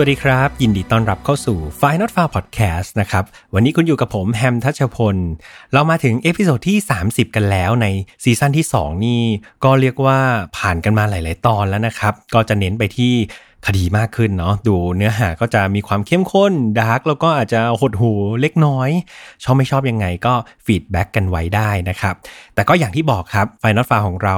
[0.00, 3.24] สวัสดีครับ ยินดีต้อนรับเข้าสู่ f i n a l f a r Podcast นะครับ
[3.54, 5.16] วันนี้คุณอยู่กับผมแฮมทัชพล
[5.72, 7.86] เรามาถึง episode ที่ 30 กันแล้วใน
[8.24, 9.22] season ที่ 2 นี่
[9.64, 10.18] ก็เรียกว่า
[10.56, 13.14] ผ่านกันมาหลาย ๆ ตอนแล้วนะครับ ก็จะเน้นไปที่
[13.66, 18.90] คดีมากขึ้นเนาะดูเนื้อหาก็จะมีความเข้มข้น dark แล้วก็อาจจะหดหูเล็กน้อย
[19.42, 20.34] ชอบไม่ชอบยังไงก็
[20.64, 22.14] feedback กันไว้ได้นะครับ
[22.54, 24.36] แต่ก็อย่างที่บอกครับ Final File ของเรา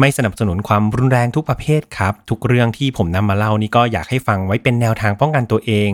[0.00, 5.90] ไม่สนับสนุนความรุนแรงทุกประเภทครับ ทุกเรื่องที่ผมนำมาเล่านี่ก็อยากให้ฟังไว้เป็นแนวทางป้องกันตัวเอง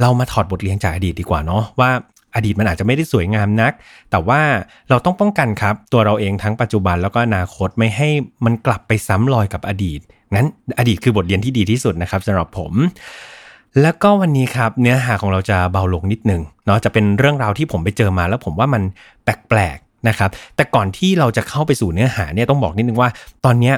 [0.00, 1.90] เรามาถอดบทเรียนจากอดีตดีกว่าเนาะว่า
[2.34, 3.72] อดีตมันอาจจะไม่ได้สวยงามนัก
[4.10, 4.40] แต่ว่า
[4.88, 8.08] เราต้องป้องกันครับ ตัวเราเองทั้งปัจจุบันแล้วก็อนาคตไม่ให้
[8.44, 10.00] มันกลับไปซ้ำรอยกับอดีต
[10.34, 10.46] งั้น
[10.78, 12.72] อดีตคือบทเรียนที่ดีที่สุดนะครับสำหรับผม
[13.82, 18.82] แล้วก็วันนี้ครับเนื้อหาของเราจะเบาลงนิดนึงเนาะจะเป็นเรื่องราวที่ผมไปเจอมา แล้วผมว่ามัน
[19.24, 23.08] แปลกๆนะครับแต่ก่อนที่เราจะเข้าไปสู่เนื้อหาเนี่ยต้องบอกนิดนึงว่า
[23.44, 23.74] ตอนเนี้ย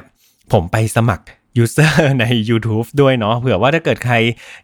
[0.53, 1.25] ผมไปสมัคร
[1.57, 4.15] ยูเซอร์ใน YouTube ด้วยเนาะเผื่อว่าถ้าเกิดใคร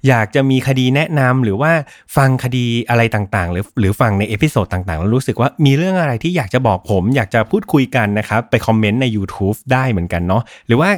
[0.08, 1.72] อยากจะมีคดีแนะนำหรือว่า
[2.16, 10.90] ฟังคดีอะไรต่างๆ หรือหรือฟังใน episode ต่างๆ แล้วรู้สึกว่ามีเรื่องอะไรที่อยากจะบอกผม อยากจะพูดคุยกันนะครับ ไปคอมเมนต์ใน YouTube ได้เหมือนกันเนาะหรือว่า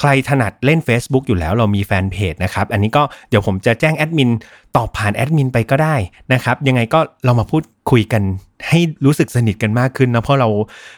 [0.00, 4.30] ใครถนัดเล่น Facebook อยู่แล้วเรามีแฟนเพจนะครับ อันนี้ก็เดี๋ยวผมจะแจ้งแอดมิน
[4.76, 5.96] ตอบผ่านแอดมินไปก็ได้
[6.32, 8.22] นะครับ ยังไงก็เรามาพูดคุยกัน
[8.68, 10.48] ให้รู้สึกสนิทกันมากขึ้นนะเพราะเรา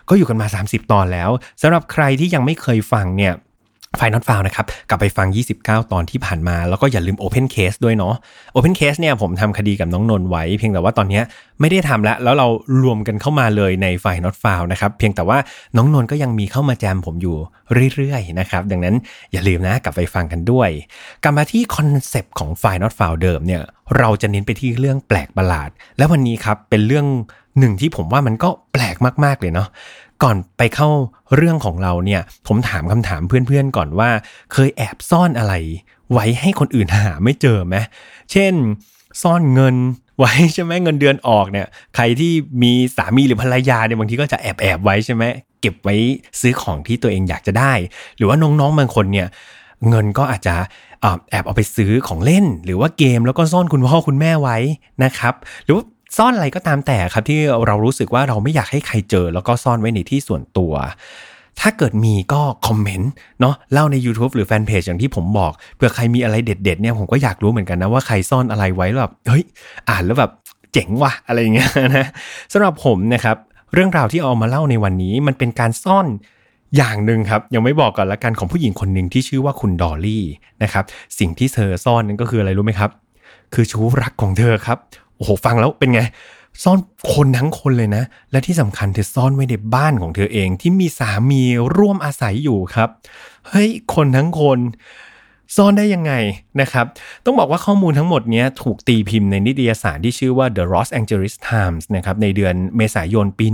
[0.08, 1.30] ก็อยู่กันมา 30 ตอนแล้ว
[1.62, 3.32] สำหรับใครที่ยังไม่เคยฟังเนี่ย
[3.98, 5.28] File Not Found นะครับกลับไปฟัง
[5.60, 8.14] 29 ตอนที่ผ่านมา แล้วก็อย่าลืม Open Case ด้วยเนาะ
[8.54, 11.20] Open Case เนี่ยผมทำคดีกับน้องนนไว้ เพียงแต่ว่าตอนนี้
[11.60, 12.46] ไม่ได้ทำแล้ว แล้วเรา
[12.82, 15.38] รวมกันเข้ามาเลยใน File Not Found นะครับ เพียงแต่ว่า
[15.76, 17.36] น้องนนก็ยังมีเข้ามาแจมผมอยู่
[17.94, 18.94] เรื่อยๆนะครับ ดังนั้น
[19.32, 20.70] อย่าลืมนะกลับไปฟังกันด้วย
[21.22, 23.62] กลับมาที่คอนเซปต์ของ File Not Found เดิมเนี่ย
[23.98, 25.68] เราจะเน้นไปที่เรื่องแปลกประหลาด
[25.98, 27.06] และวันนี้ครับเป็นเรื่อง
[27.58, 29.68] หนึ่งที่ผมว่ามันก็แปลกมากๆเลยเนาะ
[30.24, 30.88] ก่อนไปเข้า
[31.36, 34.10] เรื่องของเราเนี่ย ผมถามคำถามเพื่อนๆก่อนว่า
[34.52, 35.54] เคยแอบซ่อนอะไร
[36.12, 37.76] ไว้ให้คนอื่นหาไม่เจอไหม
[38.32, 38.52] เช่น
[39.22, 39.76] ซ่อนเงิน
[40.18, 42.32] ไว้ใช่ไหมเงินเดือนออกเนี่ย ใครที่
[42.62, 45.24] มีสามีหรือภรรยาเนี่ยบางทีก็จะแอบแอบไว้ใช่ไหม
[45.60, 45.94] เก็บไว้
[46.40, 47.72] ซื้อของที่ตัวเองอยากจะได้
[48.16, 49.28] หรือว่าน้องๆบางคนเนี่ย
[49.88, 50.54] เงินก็อาจจะ
[51.30, 54.58] แอบเอาไปซื้อของเล่น หรือว่าเกมแล้วก็ซ่อนคุณพ่อคุณแม่ไว้
[55.04, 55.34] นะครับ
[55.64, 55.84] หรือว่า
[56.16, 60.72] ซ่อนอะไรก็ตามแต่ครับที่เรารู้สึกว่าเราไม่อยากให้ใครเจอ แล้วก็ซ่อนไว้ในที่ส่วนตัว
[61.60, 69.44] ถ้าเกิดมีก็คอมเมนต์เนาะเล่าใน YouTube หรือแฟนเพจอย่างที่ผมบอกเผื่อใครมีอะไรเด็ด ๆ เนี่ยผมก็อยากรู้เหมือนกันนะว่าใครซ่อนอะไรไว้แบบเฮ้ย
[69.88, 70.30] อ่านแล้วแบบ
[70.72, 72.06] เจ๋งว่ะอะไรเงี้ยนะ
[72.52, 73.36] สำหรับผมนะครับ
[73.74, 76.06] เรื่องราวที่เอามาเล่าในวันนี้มันเป็นการซ่อน
[76.76, 80.24] อย่างหนึ่งครับ ยังไม่บอกก่อนละกันของผู้หญิงคนหนึ่งที่ชื่อว่าคุณดอลลี่
[80.62, 80.84] นะครับ
[81.18, 82.90] สิ่งที่เธอซ่อนนั่นก็คืออะไรรู้ไหมครับ
[83.54, 84.78] คือชู้รักของเธอครับ
[85.16, 86.00] โอ้โหฟังแล้วเป็นไง
[86.62, 86.78] ซ่อน
[87.14, 91.42] คนทั้งคนเลยนะ และที่สำคัญเธอซ่อนไว้ในบ้านของเธอเองที่มีสามี
[91.76, 92.88] ร่วมอาศัยอยู่ครับ
[93.48, 94.58] เฮ้ยคนทั้งคน
[95.56, 96.12] ซ่อนได้ยังไง
[96.60, 96.86] นะครับ
[97.24, 103.46] ต้องบอกว่าข้อมูลทั้งหมดนี้ถูกตีพิมพ์ในนิตยสารที่ชื่อว่า The Los Angeles Times นะครับในเดือนเมษายนปี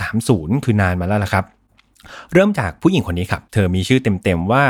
[0.00, 1.44] 1930 คือนานมาแล้วละครับ
[2.32, 4.64] เริ่มจากผู้หญิงคนนี้ครับ เธอมีชื่อเต็มๆว่า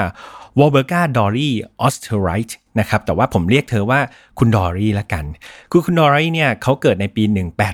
[0.58, 4.00] วอลเบอร์กาดอลลี่ออสเทอริท์ นะครับแต่ว่าผมเรียกเธอว่า
[4.38, 5.24] คุณดอลลี่ละกัน
[5.70, 7.22] คือคุณดอลลี่เนี่ยเขาเกิดในปี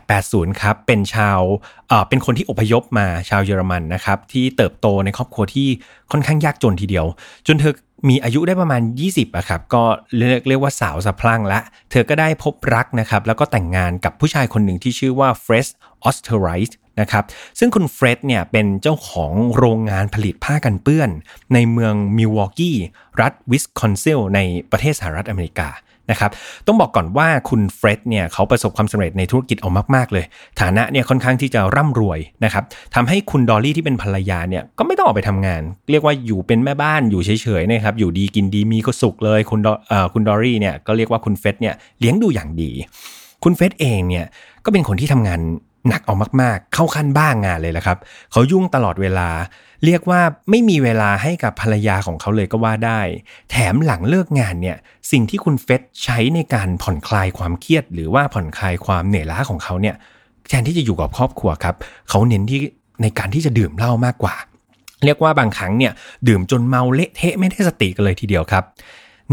[0.04, 1.40] 1880 ครับ เป็นชาว
[1.88, 5.68] เอ่อเป็นคนที่อพยพมาชาวเยอรมันนะครับ ที่เติบโตในครอบครัวที่
[6.12, 7.06] ค่อนข้างยากจนทีเดียว
[7.46, 7.74] จนเธอ
[8.08, 9.82] มีอายุได้ประมาณ 20อะครับก็
[10.16, 15.66] เรียกเรียกว่าสาวสะพรั่งละ เธอก็ได้พบรักนะครับ แล้วก็แต่งงานกับผู้ชายคนหนึ่งที่ชื่อว่าเฟร็ด
[16.04, 17.24] ออสเทอริท์ นะครับ
[17.58, 21.10] ซึ่งคุณเฟร็ดเนี่ยเป็นเจ้าของโรงงานผลิตผ้ากันเปื้อน
[21.54, 22.76] ในเมืองมิลวอกกี้
[23.20, 24.40] รัฐวิสคอนซินใน
[24.70, 25.68] ประเทศสหรัฐอเมริกา
[26.10, 26.32] นะครับ
[26.66, 30.24] ต้องบอกก่อนว่าคุณเฟร็ดเนี่ยเขาประสบความสำเร็จในธุรกิจเอามาก ๆ เลย
[30.60, 37.30] ฐานะเนี่ยค่อนข้างที่จะร่ำรวยนะครับทำให้คุณดอลลี่ที่เป็นภรรยาเนี่ยก็ไม่ต้องออกไปทำงาน เรียกว่าอยู่เป็นแม่บ้านอยู่เฉ
[37.60, 39.60] ยๆนะครับอยู่ดีกินดีมีความสุขเลย คุณ
[40.12, 42.70] คุณดอลลี่เนี่ยก็เรียกว่าคุณเฟร็ดเนี่ยเลี้ยงดูอย่างดี
[43.44, 44.26] คุณเฟร็ดเองเนี่ย
[44.64, 45.40] ก็เป็นคนที่ทำงาน
[45.88, 47.98] หนักเอามากๆ เข้าขั้นบ้างงานเลยแหละครับ
[48.32, 49.28] เขายุ่งตลอดเวลา
[49.84, 53.00] เรียกว่าไม่มีเวลาให้กับภรรยาของเขาเลยก็ว่าได้
[53.50, 54.76] แถมหลังเลิกงานเนี่ย
[55.10, 59.96] สิ่งที่คุณเฟสใช้ในการผ่อนคลายความเครียด หรือว่าผ่อนคลายความเหนื่อยล้าของเขาเนี่ย
[60.48, 61.74] แทนที่จะอยู่กับครอบครัวครับ
[62.08, 62.60] เขาเน้นที่
[63.02, 64.34] ในการที่จะดื่มเหล้ามากกว่า
[65.04, 65.92] เรียกว่าบางครั้งเนี่ย
[66.28, 68.64] ดื่มจนเมาเละเทะไม่ได้สติกันเลยทีเดียวครับ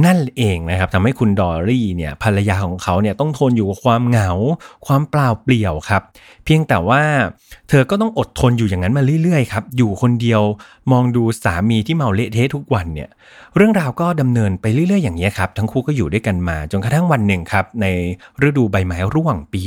[0.06, 4.32] นั่นเองนะครับทำให้คุณดอรี่เนี่ยภรรยาของเขาเนี่ยต้องทนอยู่กับความเหงา
[4.88, 6.02] ความเปล่าเปลี่ยวครับ
[6.46, 7.02] เพียงแต่ว่า
[7.70, 10.42] เธอก็ต้องอดทนอยู่อย่างนั้นมาเรื่อยๆครับอยู่คนเดียว
[10.92, 13.10] มองดูสามีที่เมาเละเทะทุกวันเนี่ย
[13.56, 17.86] เรื่องราวก็ดำเนินไปเรื่อยๆอย่างนี้ครับทั้งคู่ก็อยู่ด้วยกันมาจนกระทั่งวันหนึ่งครับใน
[18.48, 19.62] ฤดูใบไม้ร่วงปี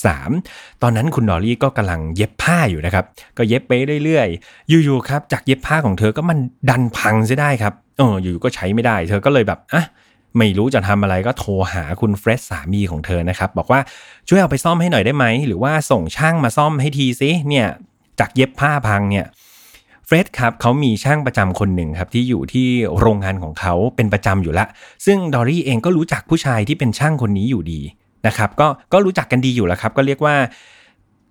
[0.00, 3.04] 1913 ตอนนั้นคุณดอรี่ก็กำลังเย็บผ้าอยู่นะครับ
[3.38, 3.72] ก็เย็บไป
[4.04, 6.38] เรื่อยๆ อยู่ๆครับจากเย็บผ้าของเธอก็มัน
[6.70, 9.84] ดันพังซะได้ครับ เอออยู่ก็ใช้ไม่ได้ เธอก็เลยแบบอะ
[10.38, 13.80] ไม่รู้จะทำอะไรก็โทรหาคุณเฟรดสามีของเธอนะครับ บอกว่า
[14.28, 17.66] ช่วยเอาไปซ่อมให้หน่อยได้ไหม หรือว่าส่งช่างมาซ่อมให้ทีซิเนี่ย
[18.20, 19.26] จากเย็บผ้าพังเนี่ย
[20.06, 22.68] เฟรดครับเขามีช่างประจำคนหนึ่งครับที่อยู่ที่
[22.98, 24.66] โรงงานของเขาเป็นประจำอยู่ละ
[25.06, 27.80] ซึ่งดอรี่เองก็รู้จักผู้ชายที่เป็นช่างคนนี้อยู่ดี
[28.26, 30.36] นะครับ ก็ก็รู้จักกันดีอยู่แล้วครับ ก็เรียกว่า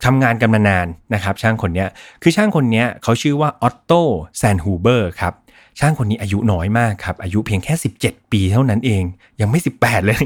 [0.06, 1.86] ทำงานกันมานานนะครับ ช่างคนนี้
[2.22, 3.92] คือช่างคนนี้เขาชื่อว่าออตโต
[4.38, 5.34] แซนฮูเบอร์ครับ
[5.80, 7.74] ช่างคนนี้อายุน้อยมากครับ อายุเพียงแค่
[8.04, 9.04] 17 ปีเท่านั้นเอง
[9.42, 10.24] ยังไม่ 18 เลย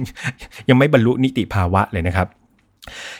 [0.69, 2.27] ยังไม่บรรลุนิติภาวะเลยนะครับ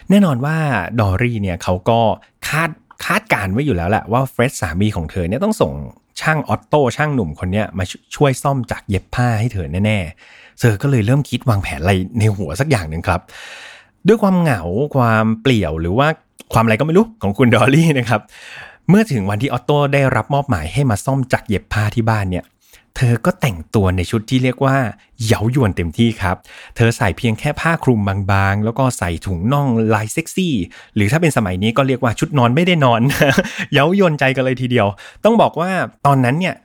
[0.10, 0.58] แน่นอนว่า
[1.00, 2.00] ดอรี่เนี่ยเขาก็
[2.48, 2.70] คาด
[3.06, 5.74] คาดการไว้อยู่แล้วแหละว่าเฟรดสามีของเธอเนี่ยต้องส่ง
[6.22, 7.86] ช่างออตโต้ช่างหนุ่มคนนี้มา
[8.16, 13.22] ช่วยซ่อมจากเย็บผ้าให้เธอแน่ๆ เธอก็เลยเริ่มคิดวางแผนอะไรในหัวสักอย่างหนึ่งครับ
[14.08, 14.62] ด้วยความเหงา
[14.96, 16.08] ความเปลี่ยวหรือว่า
[16.54, 18.22] ความอะไรก็ไม่รู้ของคุณดอรี่นะครับ
[18.90, 22.46] เมื่อถึงวันที่ออตโต้ได้รับมอบหมายให้มาซ่อมจักรเย็บผ้าที่บ้านเนี่ย
[22.96, 24.76] เธอก็แต่งตัวในชุดที่เรียกว่า
[25.26, 26.36] เย้ายวนเต็มที่ครับ
[26.76, 28.00] เธอใส่เพียงแค่ผ้าคลุม
[28.32, 30.56] บางๆ แล้วก็ใส่ถุงน่องลายเซ็กซี่
[30.96, 33.02] หรือถ้าเป็นสมัยนี้ก็เรียกว่าชุดนอนไม่ได้นอน
[33.74, 34.88] เย้ายวนใจกันเลยทีเดียว
[35.26, 35.72] ต้องบอกว่า
[36.06, 36.56] ตอนนั้นเนี่ย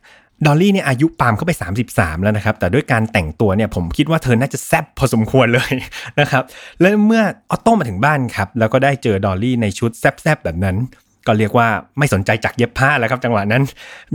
[0.47, 1.53] ดอลลี่เนี่ยอายุปามเข้าไป
[1.89, 5.73] 33 แล้วนะครับ แต่ด้วยการแต่งตัวเนี่ยผมคิดว่าเธอน่าจะแซบพอสมควรเลย
[6.21, 6.43] นะครับ
[6.81, 10.77] และเมื่อออโต้มาถึงบ้านครับ แล้วก็ได้เจอดอลลี่ในชุดแซบๆแบบนั้น
[11.27, 13.63] ก็เรียกว่าไม่สนใจจักรเย็บผ้าแล้วครับ จังหวะนั้น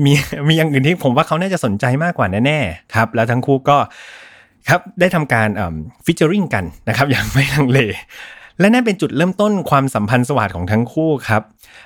[0.03, 0.13] มี
[0.47, 3.77] มีอย่างอื่นที่ผมว่าเขาน่าจะสนใจมากกว่าแน่ๆครับ แล้วทั้งคู่ก็
[4.69, 5.47] ครับได้ทำการ
[6.05, 7.79] featuring กันนะครับอย่างไม่ลังเล
[8.59, 11.41] และนั่นเป็นจุดเริ่มต้นความสัมพันธ์สวัสดิ์ของทั้งคู่ครับ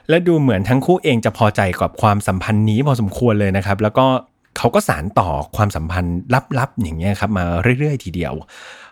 [0.09, 4.05] และดูเหมือนทั้งคู่เองจะพอใจกับความสัมพันธ์นี้พอสมควรเลยนะครับ แล้วก็
[4.57, 6.17] เขาก็สานต่อความสัมพันธ์
[6.59, 7.43] ลับๆอย่างเงี้ยครับมา
[7.79, 8.33] เรื่อยๆ ทีเดียว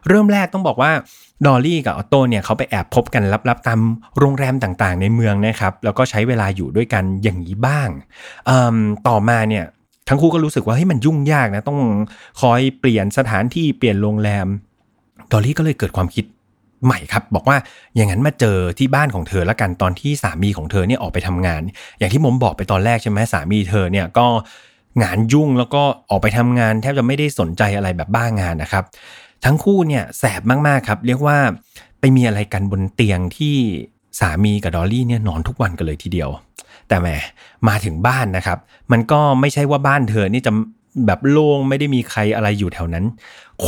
[0.08, 0.92] เริ่มแรกต้องบอกว่า
[1.46, 3.80] ดอลลี่กับออโต้เนี่ยเขาไปแอบพบกันลับๆตาม
[4.20, 7.90] โรงแรมต่างๆ ในเมืองนะครับ แล้วก็ใช้เวลาอยู่ด้วยกันอย่างนี้บ้าง
[9.08, 9.66] ต่อมาเนี่ย
[10.10, 11.80] ทั้งคู่ก็รู้สึกว่าเฮ้ยมันยุ่งยากนะต้อง
[12.42, 14.48] คอยเปลี่ยนสถานที่เปลี่ยนโรงแรม
[15.32, 16.26] ดอลลี่ก็เลยเกิดความคิด
[16.86, 17.58] ใหม่ครับ บอกว่า
[17.96, 21.62] อย่างนั้นมาเจอที่บ้านของเธอละกันตอนที่สามีของเธอเนี่ยออกไปทำงาน
[22.00, 24.26] อย่างที่ผมบอกไปตอนแรกใช่ไหมสามีเธอเนี่ยก็
[25.04, 28.84] งานยุ่งแล้วก็ออกไปทำงาน แทบจะไม่ได้สนใจอะไรแบบบ้างงานนะครับ
[29.46, 31.38] ทั้งคู่เนี่ยแสบมากๆครับ เรียกว่า
[32.00, 33.56] ไปมีอะไรกันบนเตียงที่
[34.20, 36.30] สามีกับดอลลี่เนี่ยนอนทุกวันกันเลยทีเดียว
[36.88, 37.08] แต่แหม
[37.68, 38.58] มาถึงบ้านนะครับ
[38.92, 40.52] มันก็ไม่ใช่ว่าบ้านเธอนี่จะ
[41.06, 43.06] แบบโล่งไม่ได้มีใครอะไรอยู่แถวนั้น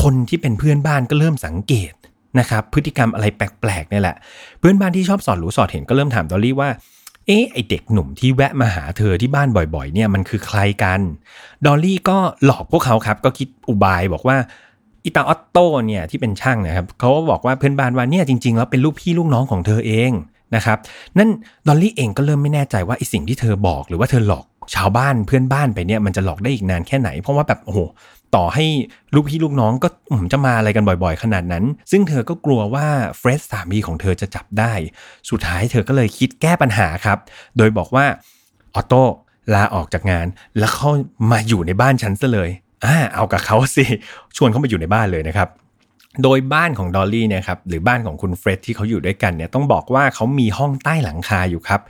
[0.02, 1.94] คนที่เป็นเพื่อนบ้านก็เริ่มสังเกต
[2.40, 4.16] นะครับพฤติกรรมอะไรแปลกๆนี่แหละ
[4.60, 6.70] เพื่อนบ้านที่ชอบสอดรู้สอดเห็นก็เริ่มถามดอลลี่ว่า
[7.28, 11.02] เอ๊ะไอเด็กหนุ่มที่แวะมาหาเธอที่บ้านบ่อยๆ เนี่ยมันคือใครกัน
[11.66, 14.38] ดอลลี่ก็หลอกพวกเขาครับ ก็คิดอุบายบอกว่า
[15.06, 15.58] อิตาออตโต
[15.88, 20.12] เนี่ยที่เป็นช่างนะครับเขาก็บอกว่าเพื่อนบ้านว่าเนี่ยจริง ๆ แล้วเป็นลูกพี่ลูกน้องของเธอเอง
[20.56, 20.78] นะครับ
[21.18, 21.30] นั่น
[21.68, 24.46] ดอลลี่เองก็เริ่มไม่แน่ใจว่าไอสิ่งที่เธอบอกหรือว่าเธอหลอก
[24.76, 27.80] ชาวบ้านเพื่อนบ้านไปเนี่ยมันจะหลอกได้อีกนานแค่ไหน เพราะว่าแบบโอ้โห
[28.36, 28.66] ต่อให้
[29.16, 29.88] ลูกพี่ลูกน้องก็
[30.32, 32.88] จะมาอะไรกันบ่อยๆ ขนาดนั้น ซึ่งเธอก็กลัวว่า
[33.18, 34.74] เฟร็ดสามีของเธอจะจับได้
[35.30, 37.18] สุดท้ายเธอก็เลยคิดแก้ปัญหาครับ
[37.58, 38.06] โดยบอกว่า
[38.76, 39.04] ออโต้
[39.54, 40.28] ลาออกจากงาน
[40.58, 40.92] แล้วเข้า
[41.32, 42.50] มาอยู่ในบ้านฉันซะเลย
[42.86, 43.86] อ่าเอากับเขาสิ
[44.38, 45.50] ชวนเขามาอยู่ในบ้านเลยนะครับ
[46.24, 51.82] โดยบ้านของดอลลี่เนี่ยครับหรือบ้านของคุณเฟร็ดที่เขาอยู่ด้วยกันเนี่ยต้องบอกว่าเขามีห้องใต้หลังคาอยู่ครับ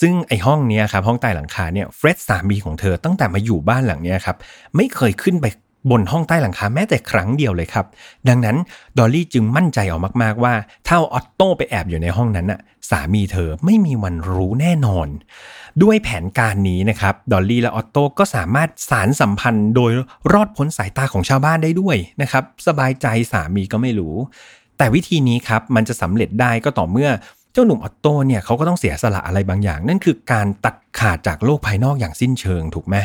[0.00, 4.36] ซึ่งไอห้องนี้ครับห้องใต้หลังคาเนี่ยเฟร็ดสามีของเธอตั้งแต่มาอยู่บ้านหลังนี้ครับ
[4.76, 5.46] ไม่เคยขึ้นไป
[5.90, 7.86] บนห้องใต้หลังคาแม้แต่ครั้งเดียวเลยครับ
[8.28, 8.56] ดังนั้น
[8.98, 10.54] ดอลลี่จึงมั่นใจเอามากๆว่า
[10.86, 15.08] ถ้าออตโต้ไปแอบอยู่ในห้องนั้นน่ะสามีเธอไม่มีวันรู้แน่นอน
[15.82, 19.92] ด้วยแผนการนี้นะครับดอลลี่และออตโต้ก็สามารถสานสัมพันธ์โดย
[20.32, 24.14] รอดพ้นสายตาของชาวบ้านได้ด้วยนะครับสบายใจสามีก็ไม่รู้
[24.78, 27.10] แต่วิธีนี้ครับมันจะสำเร็จได้ก็ต่อเมื่อ
[27.56, 32.96] เจ้าหนุ่มออตโต้เนี่ยเขาก็ต้องเสียสละอะไรบางอย่าง นั่นคือการตัดขาดจากโลกภายนอกอย่างสิ้นเชิงถูกไหม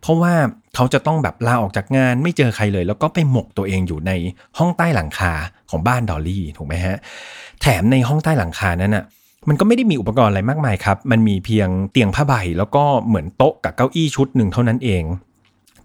[0.00, 0.34] เพราะว่า
[0.74, 4.12] เขาจะต้องแบบลาออกจากงานไม่เจอใครเลย แล้วก็ไปหมกตัวเองอยู่ใน
[4.58, 5.32] ห้องใต้หลังคา
[5.70, 6.96] ของบ้านดอลลี่ถูกไหมฮะ
[7.60, 9.04] แถมในห้องใต้หลังคานั้นอะ
[9.48, 15.02] มันก็ไม่ได้มีอุปกรณ์อะไรมากมายครับ มันมีเพียงเตียงผ้าใบแล้วก็เหมือนโต๊ะกับเก้าอี้ชุดหนึ่งเท่านั้นเอง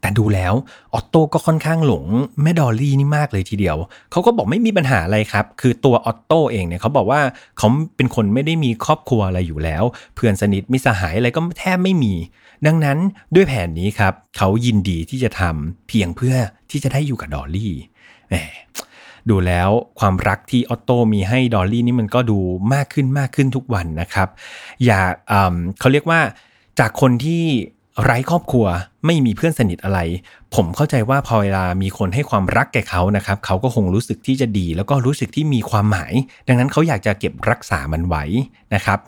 [0.02, 0.54] แต่ดูแล้ว
[0.94, 2.06] ออตโต้ก็ค่อนข้างหลง
[2.42, 3.78] แม่ดอลลี่นี่มากเลยทีเดียว
[4.12, 7.22] เขาก็บอกไม่มีปัญหาอะไรครับ คือตัวออตโต้เองเนี่ยเขาบอกว่า
[7.58, 9.84] เขาเป็นคนไม่ได้มีครอบครัวอะไรอยู่แล้ว
[10.16, 12.14] เพื่อนสนิทมิตรสหายอะไรก็แทบไม่มี
[12.66, 12.98] ดังนั้น
[13.36, 16.36] ด้วยแผนนี้ครับเขายินดีที่จะทำเพียงเพื่อ
[16.72, 17.74] ที่จะได้อยู่กับดอลลี่
[18.30, 18.36] แหม
[19.30, 22.40] ดูแล้วความรักที่ออตโต้มีให้ดอลลี่นี่มันก็ดู
[22.74, 24.30] มากขึ้นมากขึ้นทุกวันนะครับ
[24.86, 25.02] อย่า
[25.80, 26.20] เขาเรียกว่า
[26.80, 27.44] จากคนที่
[28.04, 28.66] ไร้ครอบครัว
[29.06, 30.00] ไม่มีเพื่อนสนิทอะไร
[30.56, 36.14] ผมเข้าใจว่าพอเวลามีคนให้ความรักแก่เขานะครับ เขาก็คงรู้สึกที่จะดี แล้วก็รู้สึกที่มีความหมาย
[36.48, 38.24] ดังนั้นเขาอยากจะเก็บรักษามันไว้
[38.76, 39.00] นะครับ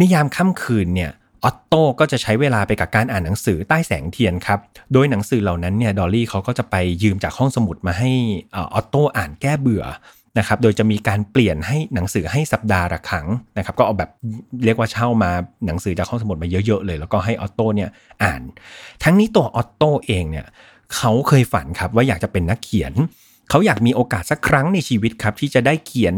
[0.00, 1.10] ในยามค่ำคืนเนี่ย
[1.44, 4.58] ออตโต้ก็จะใช้เวลาไปกับการอ่านหนังสือใต้แสงเทียนครับ
[4.92, 8.10] โดยหนังสือเหล่านั้นเนี่ยดอลลี่เขาก็จะไปยืมจากห้องสมุดมาให้
[8.54, 9.84] ออตโต้อ่านแก้เบื่อ
[10.38, 13.26] นะครับโดยจะมีการเปลี่ยนให้หนังสือให้สัปดาห์ละครั้ง
[13.58, 14.10] นะครับก็เอาแบบ
[14.64, 15.30] เรียกว่าเช่ามา
[15.66, 17.90] หนังสือจากห้องสมุดมาเยอะๆเลย แล้วก็ให้ออโต้เนี่ย
[18.22, 18.42] อ่าน
[19.02, 20.46] ทั้งนี้ตัวออโต้เองเนี่ย
[20.96, 22.92] เขาเคยฝันครับว่าอยากจะเป็นนักเขียน
[23.50, 26.14] เขาอยากมีโอกาสสักครั้งในชีวิตครับที่จะได้เขียน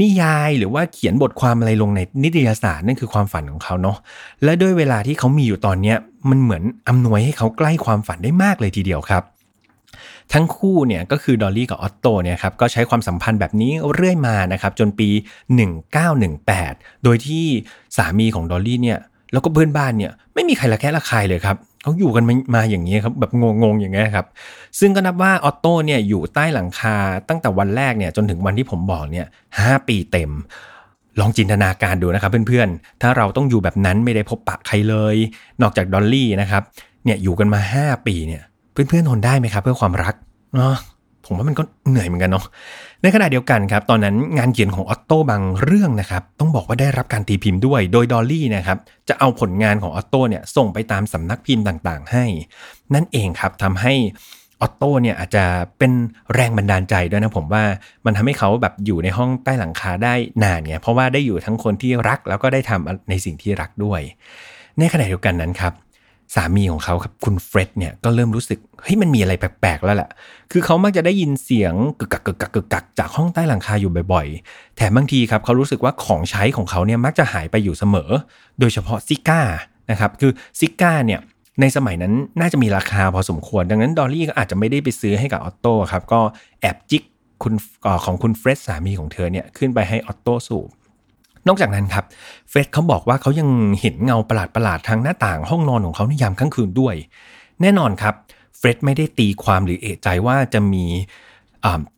[0.00, 3.96] นิยายหรือว่าเขียนบทความอะไรลงในนิตยสารนั่นคือความฝันของเขาเนาะ
[4.44, 5.94] และด้วยเวลาที่เขามีอยู่ตอนนี้
[6.30, 9.22] มันเหมือนอำนวยให้เขาใกล้ความฝันได้มากเลยทีเดียวครับ
[10.32, 15.08] ทั้งคู่เนี่ยก็คือดอลลี่กับออตโตเนี่ยครับก็ใช้ความสัมพันธ์แบบนี้เรื่อยมานะครับจนปี
[16.06, 17.44] 1918 โดยที่
[17.96, 18.98] สามีของดอลลี่เนี่ย
[19.32, 24.26] แล้วก็เพื่อนบ้านเนี่ยไม่มีใครระแคะระคายเลยครับเขาอยู่กันมาอย่างนี้ครับแบบงงๆอย่างเงี้ยครับ
[24.78, 26.96] ซึ่งก็นับว่าออตโต้เนี่ยอยู่ใต้หลังคา
[27.28, 29.26] ตั้งแต่วันแรกเนี่ยจนถึงวันที่ผมบอกเนี่ย
[29.58, 30.30] ห้าปีเต็ม
[31.20, 35.16] ลองจินตนาการดูนะครับเพื่อนๆ ถ้าเราต้องอยู่แบบนั้นไม่ได้พบปะใครเลย
[35.62, 36.62] นอกจากดอลลี่นะครับ
[37.04, 38.42] เนี่ยอยู่กันมา 5 ปีเนี่ย
[38.88, 40.14] เพื่อนๆทนได้ไหมครับ เพื่อความรัก
[40.56, 40.76] เนาะ
[41.26, 42.44] ผมว่ามันก็เหนื่อยเหมือนกันเนาะ
[43.02, 48.78] ในขณะเดียวกันครับ ตอนนั้นงานเขียนของออตโต้บางเรื่องนะครับ ต้องบอกว่าได้รับการตีพิมพ์ด้วย โดยดอลลี่นะครับ
[49.08, 52.24] จะเอาผลงานของออตโต้เนี่ยส่งไปตามสำนักพิมพ์ต่างๆ ให้
[52.94, 53.94] นั่นเองครับทำให้
[54.60, 55.44] ออตโต้เนี่ยอาจจะ
[55.78, 55.92] เป็น
[56.34, 57.64] แรงบันดาลใจด้วยนะผมว่า
[58.04, 64.00] มันทำให้เขาแบบอยู่ในห้องใต้หลังคาได้นานไงเพราะว่าได้อยู่ทั้งคนที่รักแล้วก็ได้ทำในสิ่งที่รักด้วย
[64.78, 65.72] ในขณะเดียวกันนั้นครับ
[66.34, 70.10] สามีของเขาครับคุณเฟร็ดเนี่ยก็เริ่มรู้สึกเฮ้ยมันมีอะไรแปลกๆแล้วแหละ
[70.52, 78.10] คือเขามักจะได้ยินเสียงกึกกักกึกกักกึกกักจากห้องใต้หลังคาอยู่บ่อยๆ แถมบางทีครับเขารู้สึกว่าของใช้ของเขาเนี่ยมักจะหายไปอยู่เสมอ
[78.60, 79.40] โดยเฉพาะซิการ์
[79.90, 81.20] นะครับคือซิการ์เนี่ย
[81.60, 86.20] ในสมัยนั้นน่าจะมีราคาพอสมควร ดังนั้นดอลลี่ก็อาจจะไม่ได้ไปซื้อให้กับออตโต้ครับก็
[86.60, 87.02] แอบจิ๊ก
[87.42, 87.54] คุณ
[88.04, 90.68] ของคุณเฟร็ดสามีของเธอเนี่ยขึ้นไปให้ออตโต้สูบ
[91.48, 92.04] นอกจากนั้นครับ
[92.48, 93.48] เฟร็ดเขาบอกว่าเขายัง
[93.80, 96.94] เห็นเงาประหลาดๆทางหน้าต่างห้องนอนของเขาในยามค่ำคืนด้วย
[97.62, 98.14] แน่นอนครับ
[98.58, 100.84] เฟร็ดไม่ได้ตีความหรือเอะใจว่าจะมี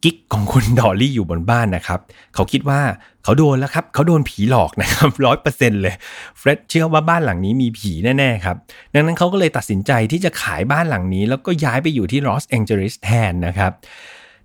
[0.03, 2.01] กิ๊กของคุณดอลลี่อยู่บนบ้านนะครับ
[2.35, 2.81] เขาคิดว่า
[3.25, 5.95] เขาโดนแล้วครับ เขาโดนผีหลอกนะครับร้อยเปอร์เซ็นต์เลย
[6.39, 8.57] เฟร็ดเชื่อว่าบ้านหลังนี้มีผีแน่ๆครับ
[8.95, 13.73] ดังนั้นเขาก็เลยตัดสินใจที่จะขายบ้านหลังนี้ แล้วก็ย้ายไปอยู่ที่ลอสแองเจลิสแทนนะครับ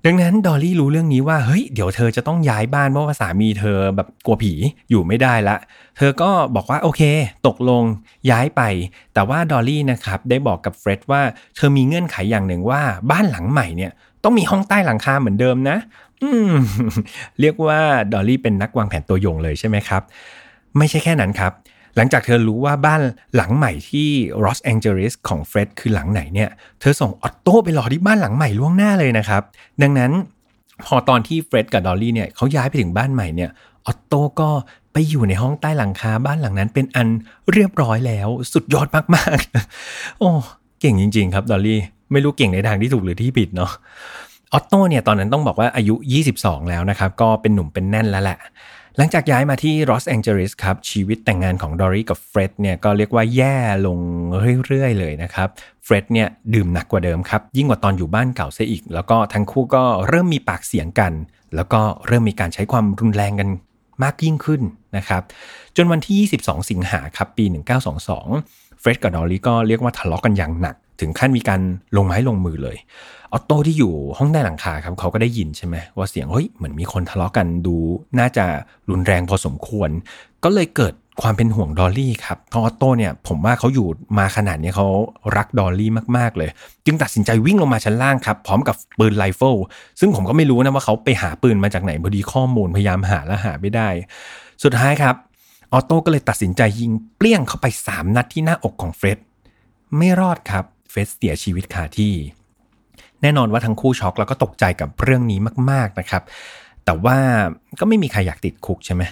[0.05, 4.53] ดังนั้นดอลลี่รู้เรื่องนี้ว่าเฮ้ยเดี๋ยวเธอจะต้องย้ายบ้านเพราะว่าสามีเธอแบบกลัวผี
[4.89, 5.57] อยู่ไม่ได้ละ
[5.98, 7.01] เธอก็บอกว่าโอเค
[7.48, 7.83] ตกลง
[8.31, 8.62] ย้ายไป
[9.13, 11.22] แต่ว่าดอลลี่นะครับได้บอกกับเฟร็ดว่า
[11.55, 12.81] เธอมีเงื่อนไขอย่างหนึ่งว่า
[13.12, 13.91] บ้านหลังใหม่เนี่ย
[14.24, 15.77] ต้องมีห้องใต้หลังคาเหมือนเดิมนะ
[16.22, 16.53] อืม
[17.41, 17.79] เรียกว่า
[18.13, 20.01] ดอลลี่เป็นนักวางแผนตัวยงเลยใช่ไหมครับ
[20.77, 21.51] ไม่ใช่แค่นั้นครับ
[21.96, 23.02] หลังจากเธอรู้ว่าบ้าน
[23.36, 24.08] หลังใหม่ที่
[24.44, 29.42] ลอสแองเจลิสของเฟร็ดคือหลังไหนเนี่ย เธอส่งออตโต้ไปรอที่บ้านหลังใหม่ล่วงหน้าเลยนะครับ
[29.82, 30.12] ดังนั้น
[30.86, 33.50] พอตอนที่เฟร็ดกับดอลลี่เนี่ยเขาย้ายไปถึงบ้านใหม่เนี่ย
[33.86, 34.50] ออตโต้ก็
[34.94, 37.08] ไปอยู่ในห้องใต้หลังคาบ้านหลังนั้นเป็นอัน
[37.54, 40.30] เรียบร้อยแล้วสุดยอดมากๆ โอ้
[40.82, 41.80] เก่งจริง ๆ ครับดอลลี่
[42.12, 43.72] ไม่รู้เก่งในทางที่ถูกหรือที่ผิดเนาะ
[44.54, 45.96] ออตโต้เนี่ยตอนนั้นต้องบอกว่าอายุ
[46.34, 48.38] 22 แล้วนะครับ ก็เป็นหนุ่มเป็นแน่นแล้วแหละ
[48.98, 53.58] หลังจากย้ายมาที่ลอสแองเจลิสครับ ชีวิตแต่งงานของดอลลี่กับเฟร็ดเนี่ยก็เรียกว่าแย่
[53.88, 54.00] ลง
[54.66, 55.48] เรื่อยๆเลยนะครับ
[55.84, 61.14] เฟร็ดเนี่ยดื่มหนักกว่าเดิมครับ ยิ่งกว่าตอนอยู่บ้านเก่าซะอีก แล้วก็ทั้งคู่ก็เริ่มมีปากเสียงกัน
[61.56, 63.50] แล้วก็เริ่มมีการใช้ความรุนแรงกัน
[64.04, 64.62] มากยิ่งขึ้น
[64.98, 65.22] นะครับ
[65.76, 67.46] จนวันที่ 22 สิงหาครับปี
[68.14, 71.62] 1922เฟร็ดกับดอลลี่ก็เรียกว่าทะเลาะกันอย่างหนัก ถึงขั้นมีการ
[71.98, 72.78] ลงไม้ลงมือเลย
[73.32, 77.76] ออตโต้ที่อยู่ห้องใต้หลังคาครับเขาก็ได้ยินใช่ไหมว่าเสียงเฮ้ยเหมือนมีคนทะเลาะกันดู
[78.20, 78.46] น่าจะ
[78.90, 79.90] รุนแรงพอสมควร
[80.44, 84.88] ก็เลยเกิดความเป็นห่วงดอลลี่ครับเพราะออตโต้เนี่ยผมว่าเขาอยู่มาขนาดนี้เขา
[85.38, 86.50] รักดอลลี่มากๆเลย
[86.86, 89.56] จึงตัดสินใจวิ่งลงมาชั้นล่างครับ พร้อมกับปืนไรเฟิล
[90.00, 93.90] ซึ่งผมก็ไม่รู้นะว่าเขาไปหาปืนมาจากไหนพอดีข้อมูลพยายามหาแล้วหาไม่ได้
[94.64, 95.16] สุดท้ายครับ
[95.74, 99.20] ออตโต้ก็เลยตัดสินใจยิงเปรี้ยงเข้าไป 3 นัดที่หน้าอกของเฟร็ด
[99.98, 102.14] ไม่รอดครับ เฟร็ดเสียชีวิตคาที่
[103.22, 105.40] แน่นอนว่าทั้งคู่ช็อกแล้วก็ตกใจกับเรื่องนี้
[105.72, 106.24] มาก ๆนะครับ
[106.86, 107.18] แต่ว่า
[107.80, 109.04] ก็ไม่มีใครอยากติดคุกใช่ไหม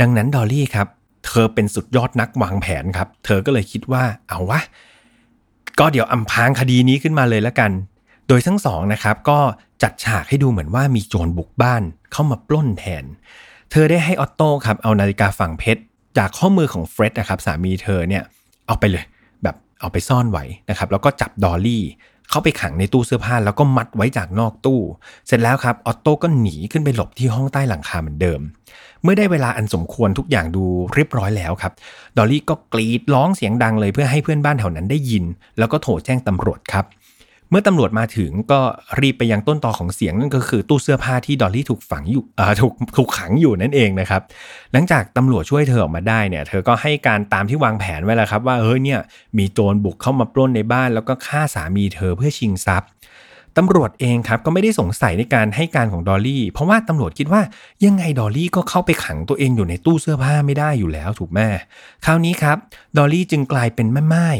[0.00, 0.88] ดังนั้นดอลลี่ครับ
[1.26, 4.60] เธอเป็นสุดยอดนักวางแผนครับ เธอก็เลยคิดว่าเอาวะ
[5.78, 7.70] ก็เดี๋ยวอำพรางคดีนี้ขึ้นมาเลยละกัน
[8.28, 9.38] โดยทั้งสองนะครับก็
[9.82, 13.04] จัดฉากให้ดูเหมือนว่ามีโจรบุกบ้านเข้ามาปล้นแทน
[13.70, 15.80] เธอได้ให้ออตโต้ครับเอานาฬิกาฝังเพชร
[16.18, 18.22] จากข้อมือของเฟร็ดนะครับสามีเธอเนี่ย
[18.66, 19.04] เอาไปเลย
[19.80, 21.84] เอาไปซ่อนไว้นะครับแล้วก็จับดอลลี่
[22.30, 24.80] เข้าไปขังในตู้เสื้อผ้าแล้วก็มัดไว้จากนอกตู้
[25.26, 28.40] เสร็จแล้วครับออตโต้ก็หนีขึ้นไปหลบที่ห้องใต้หลังคาเหมือนเดิม
[29.02, 30.64] เมื่อได้เวลาอันสมควรทุกอย่างดู
[30.94, 31.72] เรียบร้อยแล้วครับ
[32.16, 35.24] ดอลลี่ก็กรีดร้องเสียงดังเลยเพื่อให้เพื่อนบ้านแถวนั้นได้ยิน
[35.58, 36.84] แล้วก็โทรแจ้งตำรวจครับ
[37.50, 38.60] เมื่อตำรวจมาถึงก็
[39.00, 42.24] รีบไปยังต้นตอของเสียงนั่นก็คือตู้เสื้อผ้าที่ดอลลี่ถูกฝังอยู่
[42.60, 44.22] ถูกถูกขังอยู่นั่นเองนะครับ
[44.72, 49.00] หลังจากตำรวจช่วยเธอออกมาได้เนี่ย เธอก็ให้การตามที่วางแผนไว้แล้วครับ ว่าเฮ้ยเนี่ย
[49.38, 52.90] มีโจรบุกเข้ามาปล้นในบ้าน แล้วก็ฆ่าสามีเธอเพื่อชิงทรัพย์
[53.56, 57.42] ตำรวจเองครับก็ไม่ได้สงสัยในการให้การของดอลลี่ เพราะว่าตำรวจคิดว่า
[57.84, 61.40] ยังไงดอลลี่ก็เข้าไปขังตัวเองอยู่ในตู้เสื้อผ้าไม่ได้อยู่แล้วถูกไหม
[62.04, 62.56] คราวนี้ครับ
[62.96, 64.30] ดอลลี่จึงกลายเป็นแม่ม่าย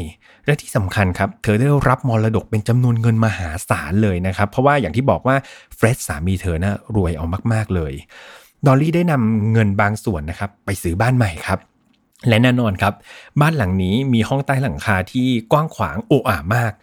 [0.47, 5.35] และที่สำคัญครับ เธอได้รับมรดกเป็นจำนวนเงินมหาศาลเลยนะครับ เพราะว่าอย่างที่บอกว่า
[5.75, 7.93] เฟร็ดสามีเธอนะ่ารวยเอามาก ๆ เลย
[8.65, 11.59] ดอลลี่ได้นำเงินบางส่วนนะครับไปซื้อบ้านใหม่ครับ
[12.27, 12.93] และแน่นอนครับ
[13.41, 16.73] บ้านหลังนี้มีห้องใต้หลังคาที่กว้างขวางโอ่อ่ามาก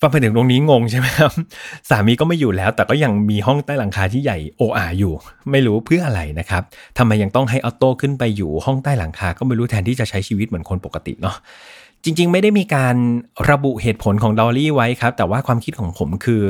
[0.00, 1.32] ฟังไปถึงตรงนี้งงใช่ไหมครับ
[1.90, 5.12] สามีก็ไม่อยู่แล้ว แต่ก็ยังมีห้องใต้หลังคาที่ใหญ่โอ่อ่าอยู่
[5.50, 6.62] ไม่รู้เพื่ออะไรนะครับ
[6.98, 11.36] ทำไมยังต้องให้ออตโต้ขึ้นไปอยู่ห้องใต้หลังคาก็ไม่รู้แทนที่จะใช้ชีวิตเหมือนคนปกติเนาะ
[12.04, 12.96] จริง ๆ ไม่ได้มีการ
[13.50, 16.42] ระบุเหตุผลของดอลลี่ไว้ครับ แต่ว่าความคิดของผมคือ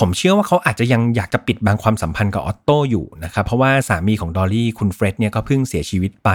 [0.00, 6.30] ผมเชื่อว่าเขาอาจจะยังอยากจะปิดบางความสัมพันธ์กับออตโต้อยู่นะครับ เพราะว่าสามีของดอลลี่คุณเฟร็ดเนี่ยก็เพิ่งเสียชีวิตไป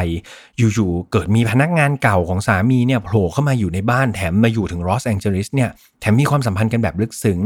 [0.58, 5.70] อยู่ๆเกิดมีพนักงานเก่าของสามีเนี่ยโผล่เข้ามาอยู่ในบ้านแถมมาอยู่ถึงลอสแองเจลิสเนี่ย
[6.02, 7.40] แถมมีความสัมพันธ์กันแบบลึกซึ้ง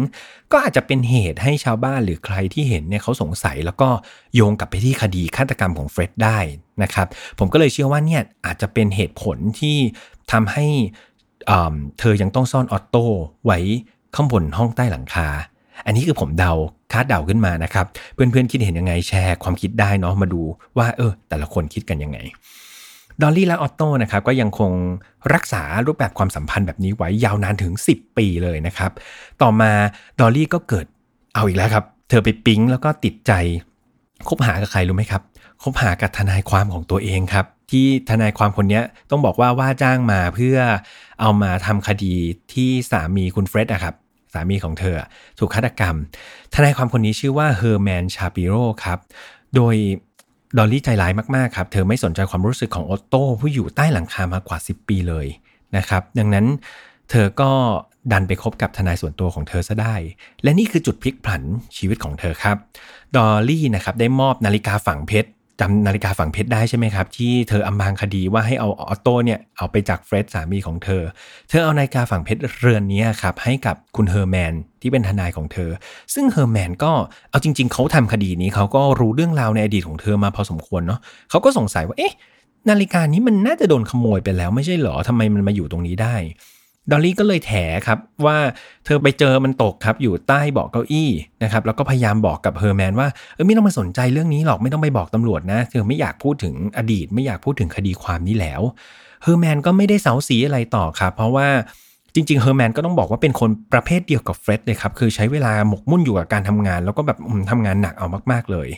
[0.52, 3.90] ก็อาจจะเป็นเหตุให้ชาวบ้านหรือใครที่เห็นเนี่ยเขาสงสัยแล้วก็
[4.36, 6.40] โยงกลับไปที่คดีฆาตกรรมของเฟร็ดได้
[6.84, 7.08] นะครับ
[7.40, 9.78] ผมก็เลยเชื่อว่าเนี่ยอาจจะเป็นเหตุผลที่
[10.32, 10.66] ทำให้
[12.00, 13.06] เธอยังต้องซ่อนออตโต้
[13.46, 13.60] ไว้
[14.16, 15.28] ข้างบนห้องใต้หลังคา
[15.86, 16.54] อันนี้คือผมเดา
[16.92, 20.42] คาดเดาขึ้นมานะครับ เพื่อนๆคิดเห็นยังไงแชร์ความคิดได้เนาะมาดู
[20.78, 22.18] ว่าเออ แต่ละคนคิดกันยังไง
[23.22, 24.72] ดอลลี่และออตโต้นะครับก็ยังคง
[25.34, 28.92] รักษารูปแบบความสัมพันธ์แบบนี้ไว้ยาวนานถึง 10 ปีเลยนะครับ
[29.42, 29.72] ต่อมา
[30.20, 30.86] ดอลลี่ก็เกิด
[31.36, 33.32] เอาอีกแล้วครับ เธอไปปิ๊งแล้วก็ติดใจ
[34.28, 35.22] คบหากับใครรู้ไหมครับ
[35.64, 40.58] คบหากับทนายความของตัวเองครับ ที่ทนายความคนนี้ต้องบอกว่าว่าจ้างมาเพื่อ
[41.22, 42.16] เอามาทำคดี
[42.54, 43.96] ที่สามีคุณเฟร็ดอะครับ
[44.34, 44.96] สามีของเธอ
[45.40, 45.96] ถูกฆาตกรรม
[46.54, 49.00] ทนายความคนนี้ชื่อว่าเฮอร์แมนชาปิโรครับ
[49.56, 49.76] โดย
[50.58, 55.28] ดอลลี่ใจร้ายมาก ๆ ครับ เธอไม่สนใจความรู้สึกของออตโต้ผู้อยู่ใต้หลังคามากว่า 10 ปีเลย
[55.78, 56.46] นะครับ ดังนั้น
[57.10, 57.52] เธอก็
[58.12, 59.96] ดันไปคบกับทนายส่วนตัวของเธอซะได้
[60.44, 61.42] และนี่คือจุดพลิกผัน
[61.78, 62.58] ชีวิตของเธอครับ
[63.16, 65.30] ดอลลี่นะครับได้มอบนาฬิกาฝังเพชร
[65.62, 71.04] จำนาฬิกาฝังเพชรได้ใช่ไหมครับ ที่เธออำพรางคดีว่าให้เอาออตโต้เนี่ยเอาไปจากเฟร็ดสามีของเธอ
[71.50, 75.70] เธอเอานาฬิกาฝังเพชรเรือนนี้ครับให้กับคุณเฮอร์แมนที่เป็นทนายของเธอ
[76.14, 76.92] ซึ่งเฮอร์แมนก็
[77.30, 82.14] เอาจริง ๆ เขาทำคดีนี้เขาก็รู้เรื่องราวในอดีตของเธอมาพอสมควรเนาะเขาก็สงสัยว่าเอ๊ะ
[82.70, 86.16] นาฬิกานี้มันน่าจะโดนขโมยไปแล้วไม่ใช่เหรอทำไมมันมาอยู่ตรงนี้ได้
[86.92, 87.52] ดอลลี่ก็เลยแถ
[87.88, 88.38] ครับว่า
[88.86, 91.10] เธอไปเจอมันตกครับอยู่ใต้เบาะเก้าอี้
[91.44, 98.62] นะครับแล้วก็พยายามบอกกับเฮอร์แมนว่าเออไม่ต้องมาสนใจเรื่องนี้หรอกไม่ต้องไปบอกตำรวจนะ เธอไม่อยากพูดถึงอดีต ไม่อยากพูดถึงคดีความนี้แล้ว
[99.24, 101.48] เฮอร์แมนก็ไม่ได้เซ้าซี้อะไรต่อครับเพราะว่า
[102.14, 107.18] จริงๆเฮอร์แมนก็ต้องบอกว่าเป็นคนประเภทเดียวกับเฟร็ดเลยครับคือใช้เวลาหมกมุ่นอยู่กับการทำงาน แล้วก็แบบ
[107.52, 108.70] ทำงานหนักเอามากๆเลย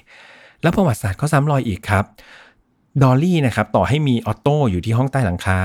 [0.61, 2.05] แล้วประวัติศาสตร์ก็ซ้ำรอยอีกครับ
[3.01, 5.59] ดอลลี่นะครับต่อให้มีออตโต้อยู่ที่ห้องใต้หลังคา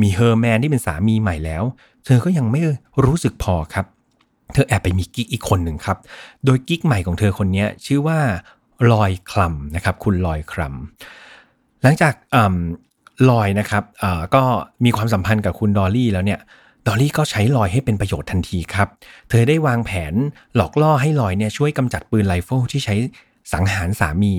[0.00, 1.62] มีเฮอร์แมนที่เป็นสามีใหม่แล้ว
[2.04, 2.60] เธอก็ยังไม่
[3.04, 3.86] รู้สึกพอครับ
[4.52, 5.98] เธอแอบไปมีกิ๊กอีกคนหนึ่งครับ
[6.44, 8.18] โดยกิ๊กใหม่ของเธอคนนี้ชื่อว่า
[8.92, 10.74] รอยคลัมนะครับ คุณรอยคลัม
[11.82, 12.14] หลังจาก
[13.30, 13.84] รอยนะครับ
[14.34, 14.42] ก็
[14.84, 16.40] มีความสัมพันธ์กับคุณดอลลี่แล้วเนี่ย
[16.86, 18.88] ดอลลี่ก็ใช้รอยให้เป็นประโยชน์ทันทีครับ
[19.28, 20.14] เธอได้วางแผน
[20.56, 22.94] หลอกล่อให้รอยเนี่ยช่วยกำจัดปืนไรเฟิลที่ใช้
[23.52, 24.34] สังหารสามี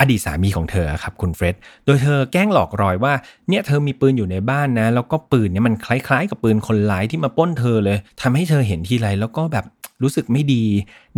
[0.00, 1.56] อดีตสามีของเธอครับคุณเฟร็ด
[1.86, 3.12] โดยเธอแกล้งหลอกรอยว่า
[3.48, 9.64] เนี่ยเธอมีปืนอยู่ในบ้านนะ แล้วก็ปืนเนี่ยมันคล้ายๆ กับปืนคนร้ายที่มาป้นเธอเลยทำให้เธอเห็นทีไรแล้วก็แบบ
[10.02, 10.64] รู้สึกไม่ดี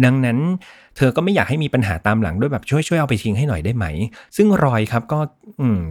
[0.04, 0.38] ดังนั้น
[0.96, 3.86] เธอก็ไม่อยากให้มีปัญหาตามหลังด้วยแบบช่วยช่วยเอาไปทิ้งให้หน่อยได้ไหม
[4.36, 5.18] ซึ่งรอยครับก็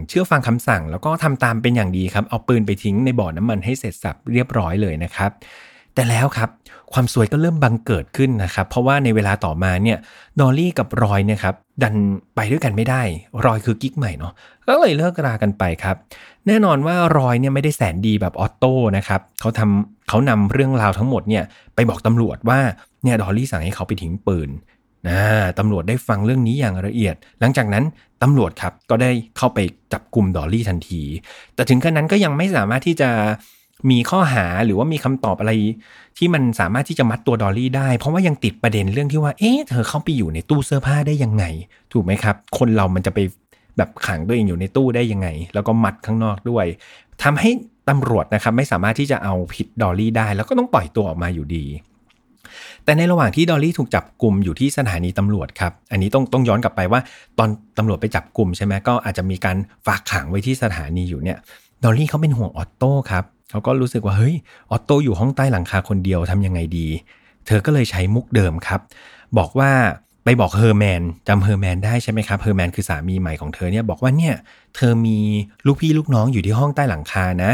[0.08, 5.30] เชื่อฟังคำสั่งแล้วก็ทำตามเป็นอย่างดีครับ เอาปืนไปทิ้งในบ่อน้ำมันให้เสร็จสับเรียบร้อยเลยนะครับ
[5.98, 6.50] แต่แล้วครับ
[6.92, 9.98] ความซวยก็เริ่มบังเกิดขึ้นนะครับ เพราะว่าในเวลาต่อมาเนี่ย
[10.40, 11.94] ดอลลี่กับรอยเนี่ยครับดัน
[12.36, 13.02] ไปด้วยกันไม่ได้
[13.44, 14.32] รอยคือกิ๊กใหม่เนาะ
[14.68, 15.96] ก็เลยเลิกรากันไปครับ
[16.46, 22.60] แน่นอนว่ารอยเนี่ยไม่ได้แสนดีแบบออตโต้นะครับเขาทำเขานำเรื่องราวทั้งหมดเนี่ยไปบอกตำรวจว่า
[23.04, 24.48] เนี่ยดอลลี่สั่งให้เขาไปทิ้งปืน
[25.08, 25.20] นะ
[25.58, 27.84] ตำรวจได้ฟังเรื่องนี้อย่างละเอียด หลังจากนั้น
[28.22, 29.58] ตำรวจครับก็ได้เข้าไป
[29.92, 31.02] จับกลุ่มดอลลี่ทันที
[31.54, 33.10] แต่ถึงขนาดนั้นก็ยังไม่สามารถที่จะ
[33.90, 35.52] มีข้อหาหรือว่ามีคำตอบอะไร
[36.18, 41.44] ที่มันสามารถที่จะมัดตัวดอลลี่ได้ เพราะว่ายังติดประเด็นเรื่องที่ว่าเอ๊ะเธอเข้าไปอยู่ในตู้เสื้อผ้าได้ยังไง
[41.92, 43.18] ถูกไหมครับ คนเรามันจะไป
[43.76, 46.66] แบบขังตัวเองอยู่ในตู้ได้ยังไง แล้วก็มัดข้างนอกด้วย
[47.22, 47.50] ทำให้
[47.88, 51.64] ตำรวจนะครับไม่สามารถที่จะเอาผิดดอลลี่ได้ แล้วก็ต้องปล่อยตัวออกมาอยู่ดี
[52.84, 57.00] แต่ในระหว่างที่ดอลลี่ถูกจับกลุ่มอยู่ที่สถานีตำรวจครับ อันนี้ต้องต้องย้อนกลับไปว่า
[57.38, 61.38] ตอนตำรวจไปจับกลุ่มใช่ไหมก็อาจจะมีการฝากขังไว้ที่สถานีอยู่เนี่ย
[61.84, 64.34] ดอลลี่เขาเป็นห่วงออตโต้ครับ เขาก็รู้สึกว่าเฮ้ย
[64.70, 66.88] ออตโต้อยู่ห้องใต้หลังคาคนเดียวทำยังไงดี
[67.46, 68.80] เธอก็เลยใช้มุกเดิมครับ
[69.38, 69.72] บอกว่า
[70.24, 74.34] ไปบอกเฮอร์แมนจำเฮอร์แมนได้ใช่ไหมครับเฮอร์แมนคือสามีใหม่ของเธอเนี่ยบอกว่าเนี่ย
[74.76, 75.18] เธอมี
[75.66, 77.52] ลูกพี่ลูกน้องอยู่ที่ห้องใต้หลังคานะ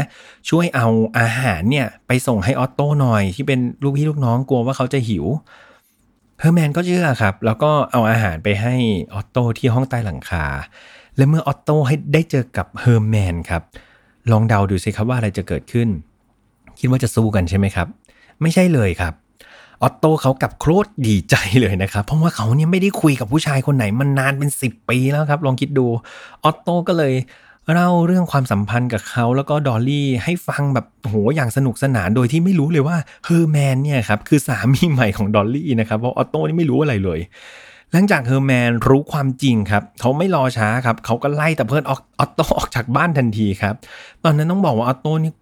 [0.49, 0.87] ช่วยเอา
[1.19, 5.25] อาหารเนี่ยไปส่งให้ออตโต้หน่อย ที่เป็นลูกพี่ลูกน้องกลัวว่าเขาจะหิว
[6.39, 8.75] เฮอร์แมนก็เชื่อครับ แล้วก็เอาอาหารไปให้
[9.13, 10.45] ออตโต้ที่ห้องใต้หลังคา
[11.17, 13.63] และเมื่อออตโต้ให้ได้เจอกับเฮอร์แมนครับ
[14.31, 15.87] ลองเดาดูสิครับว่าอะไรจะเกิดขึ้น
[16.79, 17.87] คิดว่าจะสู้กันใช่ไหมครับ
[18.41, 19.13] ไม่ใช่เลยครับ
[19.81, 20.71] ออตโต้เขากลับโคตร
[21.07, 25.87] ดีใจเลยนะครับ เพราะว่าเขาเนี่ยไม่ได้คุยกับผู้ชายคนไหนมันนานเป็น 10 ปีแล้วครับ ลองคิดดู
[26.43, 27.13] ออตโต้ก็เลย
[27.73, 37.19] เล่าเรื่องความสัมพันธ์กับเขาแล้วก็ดอลลี่ให้ฟังแบบโหอย่างสนุกสนานโดยที่ไม่รู้เลยว่าเฮอร์แมนเนี่ยครับคือสามีใหม่ของดอลลี่นะครับเพราะออตโต้นี่ไม่รู้อะไรเลย
[37.95, 43.75] หลังจากเฮอร์แมนรู้ความจริงครับ เขาไม่รอช้าครับเขาก็ไล่แต่เพื่อนออตโตออกจากบ้านทันทีครับ
[44.23, 45.33] ตอนนั้นต้องบอกว่าออตโต้นี่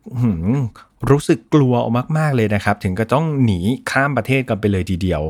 [1.10, 1.74] รู้สึกกลัว
[2.18, 3.60] มากๆเลยนะครับ ถึงก็ต้องหนี
[3.92, 5.22] ข้ามประเทศกันไปเลยทีเดียว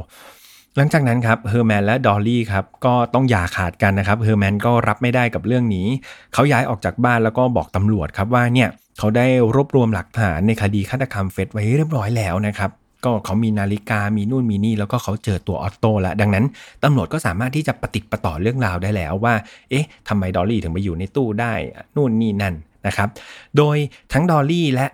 [0.76, 5.88] หลังจากนั้นครับเฮอร์แมนและดอลลี่ครับก็ต้องหย่าขาดกันนะครับเฮอร์แมนก็รับไม่ได้กับเรื่องนี้
[6.34, 12.72] เขาย้ายออกจากบ้านแล้วก็บอกตำรวจครับว่าเนี่ยเขาได้รวบรวมหลักฐานในคดีฆาตกรรมเฟร็ดไว้เรียบร้อยแล้วนะครับ
[13.06, 16.46] ก็เขามีนาฬิกามีนู่นมีนี่แล้วก็เขาเจอตัวออตโต้แล้วดังนั้น
[16.84, 19.34] ตำรวจก็สามารถที่จะปะติดปะต่อเรื่องราวได้แล้วว่า
[19.70, 21.54] เอ๊ะทำไมดอลลี่ถึงไปอยู่ในตู้ได้
[21.96, 22.56] นู่นนี่นั่น
[22.88, 23.10] นะครับ
[23.58, 23.78] โดย
[24.14, 24.86] ทั้งดอลลี่และ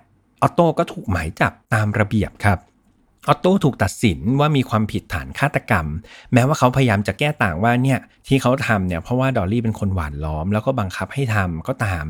[0.41, 2.59] ออตโต้ก็ถูกหมายจับตามระเบียบครับ
[3.27, 5.85] ออตโต้ถูกตัดสินว่ามีความผิดฐานฆาตกรรม
[6.33, 12.05] แม้ว่าเขาพยายามจะแก้ต่างว่าเนี่ยที่เขาทำเนี่ยเพราะว่าดอลลี่เป็นคนหวานล้อม แล้วก็บังคับให้ทำก็ตาม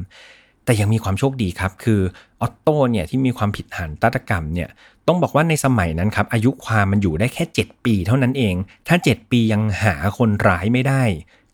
[0.66, 2.02] แต่ยังมีความโชคดีครับ คือ
[2.42, 4.70] ออตโต้เนี่ยที่มีความผิดฐานฆาตกรรมเนี่ย
[5.10, 8.56] ต้องบอกว่าในสมัยนั้นครับ อายุความมันอยู่ได้แค่ 7 ปีเท่านั้นเอง
[8.88, 11.04] ถ้า 7 ปียังหาคนร้ายไม่ได้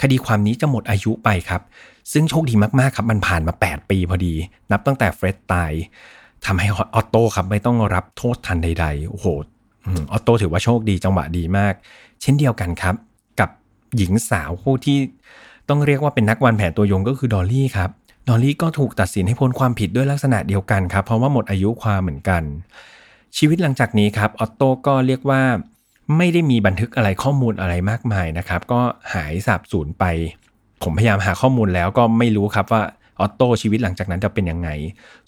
[0.02, 1.62] คดีความนี้จะหมดอายุไปครับ
[2.12, 4.34] ซึ่งโชคดีมากๆครับมันผ่านมา 8 ปีพอดี
[4.72, 5.72] นับตั้งแต่เฟร็ดตาย
[6.46, 9.28] ทำให้ออตโต้ครับไม่ต้องรับโทษทัณฑ์ใดๆโอ้โห
[10.12, 11.74] ออตโต้ถือว่าโชคดีจังหวะดีมาก
[12.22, 12.96] เช่นเดียวกันครับ
[13.40, 13.50] กับ
[13.98, 14.98] หญิงสาวผู้ที่
[15.70, 17.90] ต้องเรียกว่าเป็นนักวางแผนตัวยงก็คือดอลลี่ครับ
[18.30, 22.44] ดอลลี่ก็ถูกตัดสินให้พ้นความผิดด้วยลักษณะเดียวกันครับ เพราะว่าหมดอายุความเหมือนกัน
[23.38, 25.42] ชีวิตหลังจากนี้ครับออตโต้ก็เรียกว่า
[26.18, 28.82] ไม่ได้มีบันทึกอะไรข้อมูลอะไรมากมายนะครับ ก็
[29.14, 30.04] หายสาบสูญไป
[30.84, 32.82] ผมพยายามหาข้อมูลแล้วก็ไม่รู้ครับว่า
[33.20, 34.70] ออตโต้ชีวิตหลังจากนั้นจะเป็นยังไง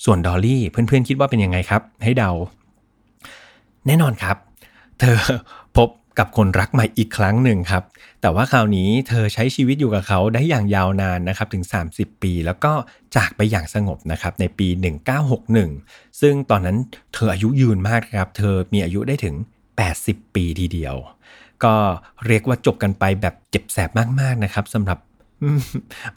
[0.06, 2.32] ส่วนดอลลี่เพื่อนๆคิดว่าเป็นยังไงครับ ให้เดา
[3.88, 4.38] แน่นอนครับ
[5.00, 5.18] เธอ
[6.20, 7.84] กับคนรักใหม่อีกครั้งหนึ่งครับ
[8.22, 12.72] แต่ว่าคราวนี้เธอใช้ชีวิตอยู่กับเขาได้อย่างยาวนานนะครับถึง 30 ปี แล้วก็
[13.16, 14.68] จากไปอย่างสงบนะครับในปี
[15.44, 16.78] 1961 ซึ่งตอนนั้น
[17.14, 19.36] เธออายุยืนมากครับ เธอมีอายุได้ถึง
[19.86, 20.96] 80 ปีทีเดียว
[21.64, 21.76] ก็
[22.28, 24.98] เรียกว่าจบกันไปแบบเจ็บแสบมากๆนะครับสำหรับ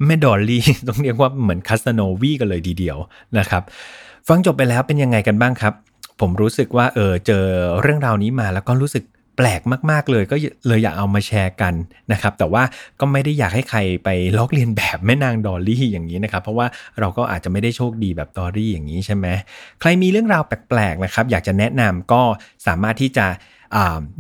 [0.05, 2.97] แม่ดอลลี่ต้องเรียกว่าเหมือนคาสโนวีกันเลยทีเดียว
[3.39, 3.63] นะครับ
[4.29, 5.75] ฟังจบไปแล้วเป็นยังไงกันบ้างครับ
[6.21, 7.45] ผมรู้สึกว่าเออเจอ
[7.81, 9.05] เรื่องราวนี้มาแล้วก็รู้สึก
[9.43, 10.37] แปลกมากๆเลยก็
[10.69, 11.75] เลยอยากเอามาแชร์กัน
[12.13, 12.63] นะครับ แต่ว่า
[13.01, 16.67] ก็ไม่ได้อยากให้ใครไปลอกเลียนแบบแม่นางดอลลี่อย่างนี้นะครับ เพราะว่า
[17.01, 19.27] เราก็อาจจะไม่ได้โชคดีแบบดอลลี่อย่างนี้ใช่ไหม
[19.81, 22.23] ใครมีเรื่องราวแปลกๆนะครับ อยากจะแนะนำก็
[22.67, 23.27] สามารถที่จะ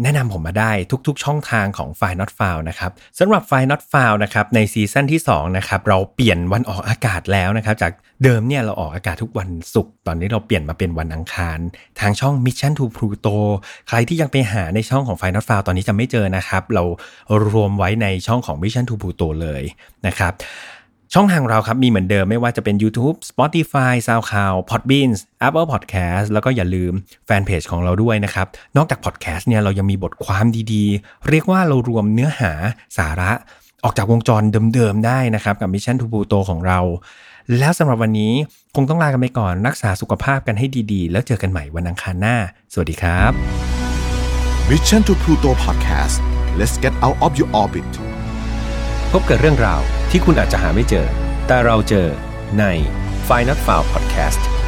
[0.03, 0.73] แนะนำผมมาได้
[1.07, 4.11] ทุกๆ ช่องทางของ f i Not f o u n นะครับสำหรับ f i Not f o u
[4.13, 7.93] n นะครับในซีซั่นที่2นะครับเราเปลี่ยนวันออกอากาศแล้วนะครับจาก
[8.25, 11.59] เดิมเนี่ยเราออกอากาศทุกวันศุกร์ตอนนี้เราเปลี่ยนมาเป็นวันอังคาร
[12.01, 13.37] ทางช่อง Mission to Pluto
[13.89, 16.85] ใครที่ยังไปหาในช่องของ f i Not f o u n ตอนนี้จะไม่เจอนะครับ เรา
[17.53, 19.63] รวมไว้ในช่องของ Mission to Pluto เลย
[20.07, 20.33] นะครับ
[21.15, 25.11] ช่องทางเราครับมีเหมือนเดิมไม่ว่าจะเป็น YouTube Spotify SoundCloud Podbean
[25.47, 26.93] Apple Podcast แล้วก็อย่าลืม
[27.27, 28.47] แฟนเพจของเราด้วยนะครับ
[28.77, 32.53] นอกจาก Podcast เนี่ยเรายังมีบทความดีๆ เรียกว่าเรารวมเนื้อหา
[32.99, 33.33] สาระ
[33.85, 34.43] ออกจากวงจร
[34.75, 36.81] เดิมๆได้นะครับ กับ Mission to Pluto ของเรา
[37.59, 38.33] แล้วสำหรับวันนี้
[38.75, 42.37] คงต้องลากันไปก่อนรักษาสุขภาพกันให้ดีๆ แล้วเจอกันใหม่วันอังคารหน้า
[42.73, 43.33] สวัสดีครับ
[44.71, 46.17] Mission to Pluto Podcast
[46.59, 47.91] let's get out of your orbit
[49.13, 51.07] พบกับเรื่องราว ที่คุณอาจจะหาไม่เจอ
[51.47, 52.07] แต่เราเจอ
[52.59, 52.65] ใน
[53.29, 54.60] f i n a l f i l e Podcast